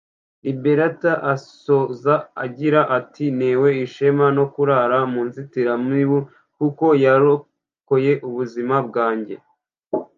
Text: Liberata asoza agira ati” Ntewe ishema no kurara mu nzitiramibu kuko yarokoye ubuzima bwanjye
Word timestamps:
Liberata 0.45 1.11
asoza 1.33 2.13
agira 2.43 2.81
ati” 2.97 3.25
Ntewe 3.37 3.69
ishema 3.85 4.25
no 4.37 4.45
kurara 4.53 4.97
mu 5.11 5.21
nzitiramibu 5.27 6.19
kuko 6.57 6.85
yarokoye 7.03 8.11
ubuzima 8.27 8.75
bwanjye 8.87 9.35